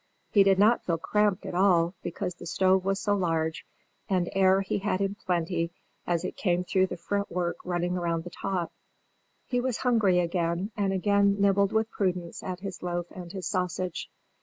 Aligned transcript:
He 0.31 0.41
did 0.41 0.57
not 0.57 0.83
feel 0.83 0.97
cramped 0.97 1.45
at 1.45 1.53
all, 1.53 1.93
because 2.01 2.33
the 2.33 2.47
stove 2.47 2.83
was 2.83 2.99
so 2.99 3.15
large, 3.15 3.67
and 4.09 4.31
air 4.33 4.61
he 4.61 4.79
had 4.79 4.99
in 4.99 5.13
plenty, 5.13 5.69
as 6.07 6.25
it 6.25 6.35
came 6.35 6.63
through 6.63 6.87
the 6.87 6.97
fretwork 6.97 7.57
running 7.63 7.93
round 7.93 8.23
the 8.23 8.31
top. 8.31 8.71
He 9.45 9.61
was 9.61 9.77
hungry 9.77 10.17
again, 10.17 10.71
and 10.75 10.91
again 10.91 11.39
nibbled 11.39 11.71
with 11.71 11.91
prudence 11.91 12.41
at 12.41 12.61
his 12.61 12.81
loaf 12.81 13.11
and 13.11 13.31
his 13.31 13.45
sausage. 13.45 14.09